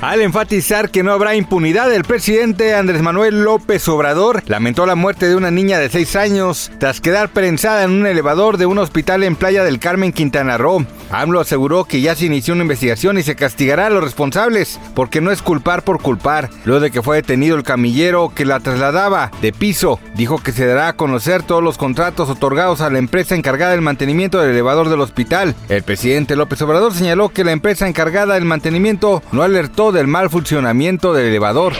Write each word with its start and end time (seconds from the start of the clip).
Al 0.00 0.20
enfatizar 0.20 0.90
que 0.90 1.02
no 1.02 1.10
habrá 1.10 1.34
impunidad, 1.34 1.92
el 1.92 2.04
presidente 2.04 2.72
Andrés 2.72 3.02
Manuel 3.02 3.42
López 3.42 3.88
Obrador 3.88 4.44
lamentó 4.46 4.86
la 4.86 4.94
muerte 4.94 5.28
de 5.28 5.34
una 5.34 5.50
niña 5.50 5.80
de 5.80 5.88
6 5.88 6.14
años 6.14 6.70
tras 6.78 7.00
quedar 7.00 7.30
prensada 7.30 7.82
en 7.82 7.90
un 7.90 8.06
elevador 8.06 8.58
de 8.58 8.66
un 8.66 8.78
hospital 8.78 9.24
en 9.24 9.34
Playa 9.34 9.64
del 9.64 9.80
Carmen, 9.80 10.12
Quintana 10.12 10.56
Roo. 10.56 10.86
AMLO 11.10 11.40
aseguró 11.40 11.84
que 11.84 12.00
ya 12.00 12.14
se 12.14 12.26
inició 12.26 12.54
una 12.54 12.62
investigación 12.62 13.18
y 13.18 13.24
se 13.24 13.34
castigará 13.34 13.86
a 13.86 13.90
los 13.90 14.04
responsables, 14.04 14.78
porque 14.94 15.20
no 15.20 15.32
es 15.32 15.42
culpar 15.42 15.82
por 15.82 16.00
culpar. 16.00 16.48
Luego 16.64 16.80
de 16.80 16.90
que 16.92 17.02
fue 17.02 17.16
detenido 17.16 17.56
el 17.56 17.64
camillero 17.64 18.30
que 18.32 18.44
la 18.44 18.60
trasladaba 18.60 19.32
de 19.42 19.52
piso, 19.52 19.98
dijo 20.14 20.38
que 20.38 20.52
se 20.52 20.66
dará 20.66 20.88
a 20.88 20.92
conocer 20.92 21.42
todos 21.42 21.62
los 21.62 21.76
contratos 21.76 22.28
otorgados 22.28 22.82
a 22.82 22.90
la 22.90 22.98
empresa 22.98 23.34
encargada 23.34 23.72
del 23.72 23.80
mantenimiento 23.80 24.38
del 24.38 24.50
elevador 24.50 24.90
del 24.90 25.00
hospital. 25.00 25.56
El 25.68 25.82
presidente 25.82 26.36
López 26.36 26.62
Obrador 26.62 26.94
señaló 26.94 27.30
que 27.30 27.42
la 27.42 27.52
empresa 27.52 27.88
encargada 27.88 28.34
del 28.34 28.44
mantenimiento 28.44 29.22
no 29.32 29.42
alertó 29.42 29.87
del 29.92 30.06
mal 30.06 30.30
funcionamiento 30.30 31.12
del 31.12 31.26
elevador. 31.26 31.74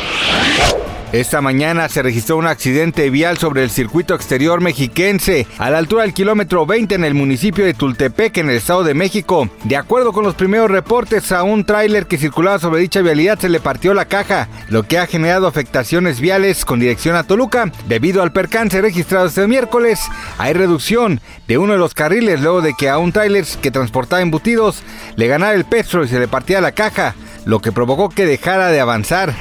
Esta 1.13 1.41
mañana 1.41 1.89
se 1.89 2.03
registró 2.03 2.37
un 2.37 2.47
accidente 2.47 3.09
vial 3.09 3.39
sobre 3.39 3.63
el 3.63 3.71
circuito 3.71 4.15
exterior 4.15 4.61
mexiquense, 4.61 5.47
a 5.57 5.71
la 5.71 5.79
altura 5.79 6.03
del 6.03 6.13
kilómetro 6.13 6.67
20 6.67 6.97
en 6.97 7.03
el 7.03 7.15
municipio 7.15 7.65
de 7.65 7.73
Tultepec, 7.73 8.37
en 8.37 8.51
el 8.51 8.57
Estado 8.57 8.85
de 8.85 8.93
México. 8.93 9.49
De 9.65 9.79
acuerdo 9.79 10.13
con 10.13 10.25
los 10.25 10.35
primeros 10.35 10.71
reportes, 10.71 11.33
a 11.33 11.45
un 11.45 11.65
tráiler 11.65 12.07
que 12.07 12.19
circulaba 12.19 12.59
sobre 12.59 12.83
dicha 12.83 13.01
vialidad 13.01 13.39
se 13.39 13.49
le 13.49 13.59
partió 13.59 13.95
la 13.95 14.05
caja, 14.05 14.49
lo 14.69 14.83
que 14.83 14.99
ha 14.99 15.07
generado 15.07 15.47
afectaciones 15.47 16.21
viales 16.21 16.67
con 16.67 16.79
dirección 16.79 17.17
a 17.17 17.23
Toluca. 17.23 17.73
Debido 17.89 18.23
al 18.23 18.33
percance 18.33 18.83
registrado 18.83 19.29
este 19.29 19.47
miércoles, 19.47 20.01
hay 20.37 20.53
reducción 20.53 21.23
de 21.47 21.57
uno 21.57 21.73
de 21.73 21.79
los 21.79 21.95
carriles 21.95 22.43
luego 22.43 22.61
de 22.61 22.75
que 22.75 22.91
a 22.91 22.99
un 22.99 23.13
tráiler 23.13 23.47
que 23.63 23.71
transportaba 23.71 24.21
embutidos 24.21 24.83
le 25.17 25.27
ganara 25.27 25.55
el 25.55 25.65
peso 25.65 26.03
y 26.03 26.09
se 26.09 26.21
le 26.21 26.29
partía 26.29 26.61
la 26.61 26.73
caja, 26.73 27.15
lo 27.45 27.61
que 27.61 27.73
provocó 27.73 28.09
que 28.09 28.27
dejara 28.27 28.69
de 28.69 28.81
avanzar. 28.81 29.35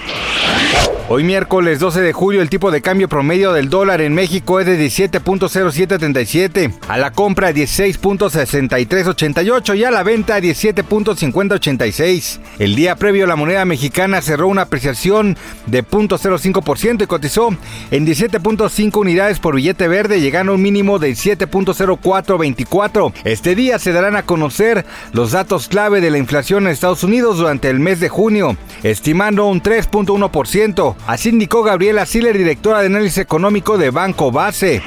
Hoy 1.10 1.24
miércoles 1.24 1.80
12 1.80 2.02
de 2.02 2.12
julio 2.12 2.42
el 2.42 2.50
tipo 2.50 2.70
de 2.70 2.82
cambio 2.82 3.08
promedio 3.08 3.54
del 3.54 3.70
dólar 3.70 4.02
en 4.02 4.14
México 4.14 4.60
es 4.60 4.66
de 4.66 4.78
17.0737, 4.78 6.74
a 6.86 6.98
la 6.98 7.12
compra 7.12 7.52
16.6388 7.52 9.78
y 9.78 9.86
a 9.86 9.92
la 9.92 10.04
venta 10.04 10.38
17.5086. 10.38 12.40
El 12.60 12.76
día 12.76 12.98
previo 12.98 13.26
la 13.26 13.38
moneda 13.38 13.64
mexicana 13.64 14.22
cerró 14.22 14.50
una 14.50 14.64
apreciación 14.64 15.38
de 15.66 15.82
0.05% 15.82 17.04
y 17.04 17.08
cotizó 17.08 17.56
en 17.90 18.06
17.5 18.06 19.00
unidades 19.00 19.40
por 19.40 19.56
billete 19.56 19.88
verde 19.88 20.20
llegando 20.20 20.52
a 20.52 20.56
un 20.56 20.62
mínimo 20.62 21.00
de 21.00 21.12
7.0424. 21.12 23.14
Este 23.24 23.56
día 23.56 23.80
se 23.80 23.94
darán 23.94 24.18
a 24.18 24.24
conocer 24.24 24.86
los 25.14 25.32
datos 25.32 25.70
clave 25.70 26.02
de 26.02 26.12
la 26.12 26.18
inflación 26.18 26.66
en 26.66 26.74
Estados 26.74 27.06
Unidos 27.06 27.38
durante 27.38 27.70
el 27.70 27.80
mes 27.80 28.02
de 28.02 28.10
junio, 28.10 28.58
estimando 28.84 29.46
un 29.46 29.64
3.1%. 29.64 30.97
Así 31.06 31.30
indicó 31.30 31.64
Gabriela 31.64 32.06
Siller, 32.06 32.38
directora 32.38 32.82
de 32.82 32.88
análisis 32.88 33.20
económico 33.20 33.78
de 33.78 33.92
Banco 33.92 34.32
Base. 34.32 34.82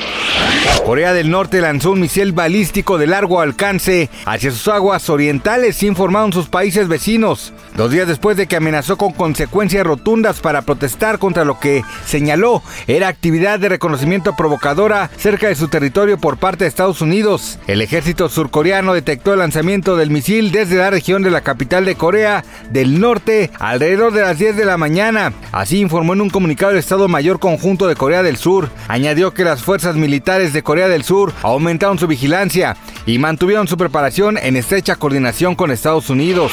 Corea 0.85 1.13
del 1.13 1.31
Norte 1.31 1.61
lanzó 1.61 1.93
un 1.93 2.01
misil 2.01 2.33
balístico 2.33 2.99
de 2.99 3.07
largo 3.07 3.41
alcance 3.41 4.09
hacia 4.25 4.51
sus 4.51 4.67
aguas 4.69 5.09
orientales, 5.09 5.83
informaron 5.83 6.33
sus 6.33 6.49
países 6.49 6.89
vecinos. 6.89 7.53
Dos 7.77 7.93
días 7.93 8.09
después 8.09 8.37
de 8.37 8.47
que 8.47 8.57
amenazó 8.57 8.97
con 8.97 9.13
consecuencias 9.13 9.87
rotundas 9.87 10.41
para 10.41 10.63
protestar 10.63 11.19
contra 11.19 11.45
lo 11.45 11.61
que 11.61 11.85
señaló 12.07 12.63
era 12.87 13.09
actividad 13.09 13.61
de 13.61 13.69
reconocimiento 13.69 14.35
provocadora 14.35 15.11
cerca 15.17 15.49
de 15.49 15.55
su 15.55 15.69
territorio 15.69 16.19
por 16.19 16.39
parte 16.39 16.65
de 16.65 16.69
Estados 16.69 17.01
Unidos. 17.01 17.59
El 17.67 17.83
ejército 17.83 18.29
surcoreano 18.29 18.95
detectó 18.95 19.33
el 19.33 19.39
lanzamiento 19.41 19.97
del 19.97 20.11
misil 20.11 20.51
desde 20.51 20.77
la 20.77 20.91
región 20.91 21.23
de 21.23 21.31
la 21.31 21.43
capital 21.43 21.85
de 21.85 21.95
Corea 21.95 22.45
del 22.71 23.01
Norte 23.01 23.51
alrededor 23.59 24.13
de 24.13 24.23
las 24.23 24.39
10 24.39 24.57
de 24.57 24.65
la 24.65 24.77
mañana. 24.77 25.33
Así 25.53 25.79
informó 25.79 26.15
en 26.15 26.23
un 26.23 26.31
comunicado 26.31 26.73
el 26.73 26.79
Estado 26.79 27.07
Mayor 27.07 27.39
Conjunto 27.39 27.87
de 27.87 27.97
Corea 27.97 28.23
del 28.23 28.39
Sur. 28.39 28.71
Añadió 28.89 29.35
que 29.35 29.45
las 29.45 29.63
fuerzas 29.63 29.95
militares 29.95 30.53
de 30.53 30.63
Corea 30.71 30.87
del 30.87 31.03
Sur 31.03 31.33
aumentaron 31.43 31.99
su 31.99 32.07
vigilancia 32.07 32.77
y 33.05 33.19
mantuvieron 33.19 33.67
su 33.67 33.77
preparación 33.77 34.39
en 34.39 34.55
estrecha 34.55 34.95
coordinación 34.95 35.57
con 35.57 35.73
Estados 35.73 36.11
Unidos. 36.11 36.53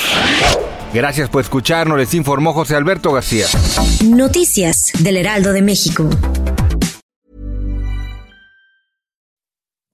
Gracias 0.92 1.30
por 1.30 1.42
escucharnos, 1.42 2.00
les 2.00 2.16
informó 2.16 2.52
José 2.52 2.76
Alberto 2.76 3.12
García. 3.12 3.46
Noticias 4.04 4.92
del 5.04 5.18
Heraldo 5.18 5.54
de 5.54 5.62
México. 5.62 6.10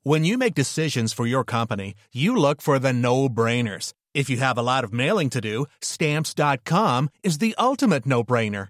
When 0.04 0.24
you 0.24 0.38
make 0.38 0.56
decisions 0.56 1.12
for 1.12 1.28
your 1.28 1.44
company, 1.44 1.94
you 2.14 2.34
look 2.34 2.62
for 2.62 2.80
the 2.80 2.94
no-brainers. 2.94 3.92
If 4.14 4.30
you 4.30 4.38
have 4.38 4.58
a 4.58 4.64
lot 4.64 4.86
of 4.86 4.94
mailing 4.94 5.30
to 5.32 5.42
do, 5.42 5.66
stamps.com 5.82 7.10
is 7.24 7.40
the 7.40 7.54
ultimate 7.60 8.06
no-brainer. 8.06 8.70